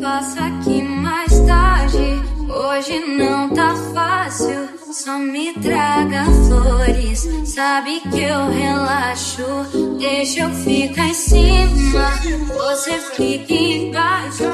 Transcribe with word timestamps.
Passa 0.00 0.44
aqui 0.44 0.80
mais 0.82 1.40
tarde, 1.40 2.22
hoje 2.48 3.00
não 3.00 3.48
tá 3.50 3.74
fácil. 3.92 4.68
Só 4.92 5.18
me 5.18 5.52
traga 5.54 6.24
flores, 6.46 7.28
sabe 7.44 8.00
que 8.00 8.20
eu 8.20 8.48
relaxo. 8.48 9.42
Deixa 9.98 10.42
eu 10.42 10.50
ficar 10.50 11.08
em 11.08 11.14
cima, 11.14 12.12
você 12.56 12.98
fica 13.16 13.52
embaixo. 13.52 14.44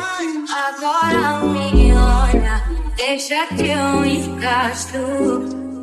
Agora 0.68 1.44
me 1.44 1.92
olha, 1.92 2.64
deixa 2.96 3.46
que 3.48 3.68
eu 3.68 4.04
encaixo. 4.04 4.98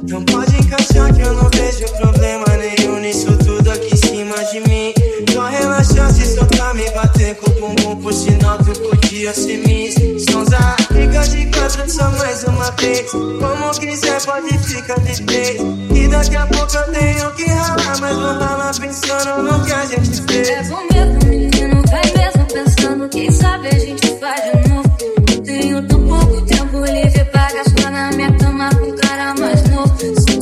Não 0.09 0.23
pode 0.25 0.55
encaixar 0.57 1.13
que 1.13 1.21
eu 1.21 1.33
não 1.33 1.49
vejo 1.49 1.85
problema 1.97 2.45
nenhum 2.57 2.99
nisso 2.99 3.37
tudo 3.37 3.69
aqui 3.69 3.93
em 3.93 3.97
cima 3.97 4.43
de 4.45 4.59
mim. 4.61 4.93
Só 5.31 5.45
relaxar 5.45 6.11
se 6.11 6.35
soltar 6.35 6.73
me 6.73 6.89
bater 6.89 7.10
com 7.35 7.49
o 7.49 7.53
bumbum 7.53 7.95
por 7.97 8.13
sinal 8.13 8.57
tu 8.59 8.71
podia 8.79 9.33
ser 9.33 9.57
miss. 9.65 9.95
Sonza, 10.29 10.75
fica 10.87 11.21
de 11.29 11.45
quatro 11.47 11.89
só 11.89 12.09
mais 12.11 12.43
uma 12.43 12.71
vez. 12.71 13.09
Como 13.11 13.71
quiser 13.79 14.21
pode 14.25 14.57
ficar 14.59 14.99
de 14.99 15.21
três. 15.23 15.61
E 15.93 16.07
daqui 16.07 16.35
a 16.35 16.45
pouco 16.47 16.75
eu 16.75 16.91
tenho 16.91 17.31
que 17.35 17.45
ralar, 17.45 17.99
mas 17.99 18.15
vou 18.15 18.33
ralar 18.33 18.79
pensando 18.79 19.43
no 19.43 19.65
que 19.65 19.71
a 19.71 19.85
gente 19.85 20.21
fez. 20.23 20.49
É 20.49 20.63
bom 20.63 20.81
mesmo, 20.91 21.29
menino, 21.29 21.81
vai 21.89 22.01
mesmo 22.17 22.45
pensando, 22.53 23.09
quem 23.09 23.31
sabe 23.31 23.67
a 23.67 23.79
gente 23.79 24.19
faz 24.19 24.41
de 24.41 24.69
novo. 24.69 25.43
Tenho 25.43 25.87
tão 25.87 26.07
pouco 26.07 26.41
tempo 26.41 26.77
livre 26.85 27.25
pra 27.25 27.51
gastar 27.51 27.91
na 27.91 28.11
minha 28.11 28.31
cama 28.37 28.69
com 28.75 28.91
cara 28.93 29.33
mais 29.35 29.63
novo. 29.69 29.95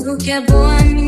Tu 0.03 0.17
que 0.17 0.31
é 0.31 0.41
boa, 0.41 0.75
menina, 0.81 0.98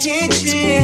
sei 0.00 0.28
que 0.28 0.28
te. 0.28 0.80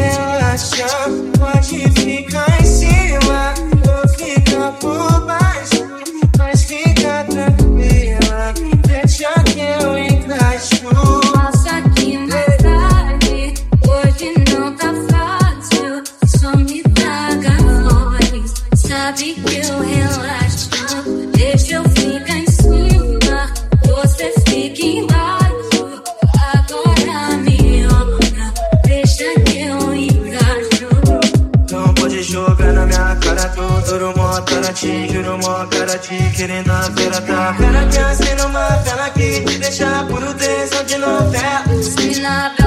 Pode 1.38 1.90
ficar 2.00 2.60
em 2.60 2.64
cima, 2.64 3.54
vou 3.84 4.08
ficar 4.16 4.72
por 4.72 5.26
baixo. 5.26 5.84
Mas 6.38 6.64
fica 6.64 7.24
tranquila, 7.24 8.54
deixa 8.86 9.32
que 9.44 9.60
eu 9.60 9.98
encaixo. 9.98 10.80
Passa 11.32 11.78
aqui 11.78 12.18
mais 12.18 12.56
tarde, 12.58 13.54
hoje 13.88 14.34
não 14.50 14.74
tá 14.76 14.92
fácil. 15.10 16.02
Só 16.26 16.56
me 16.56 16.82
traga 16.82 17.56
flores, 17.58 18.54
sabe 18.74 19.34
que 19.34 19.56
eu 19.56 19.80
relaxo. 19.80 20.49
Mó 34.40 34.44
cara 34.44 34.72
te 34.72 35.08
juro, 35.08 35.38
mó 35.38 35.66
cara 35.68 35.98
te 35.98 36.16
querendo 36.34 36.72
a 36.72 36.82
feira 36.82 37.20
tá. 37.20 37.54
Cara 37.58 37.86
pensando 37.86 38.42
numa 38.42 38.68
vela 38.84 39.10
que 39.10 39.44
te 39.44 39.58
deixa 39.58 40.04
puro 40.04 40.32
tesão 40.34 40.84
de 40.84 40.96
novela. 40.96 42.59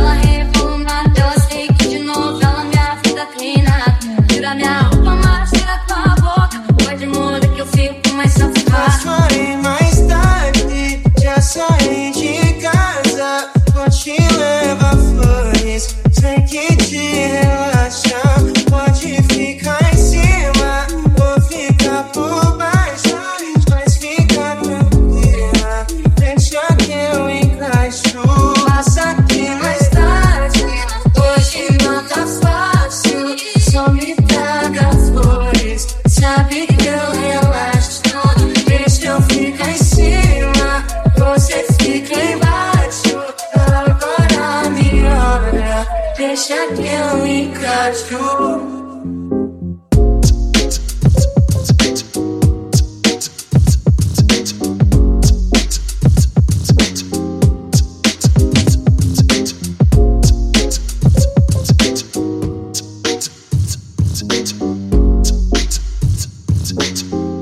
Sabe 36.24 36.66
que 36.68 36.88
eu 36.88 37.12
relaxo, 37.20 38.02
deixa 38.66 39.08
eu 39.08 39.22
ficar 39.24 39.70
em 39.70 39.78
cima, 39.78 40.86
você 41.18 41.66
fica 41.82 42.16
embaixo. 42.16 43.18
Agora 43.54 44.70
me 44.70 45.04
olha, 45.04 45.86
deixa 46.16 46.56
que 46.68 46.88
eu 46.88 47.28
encaixo. 47.28 48.83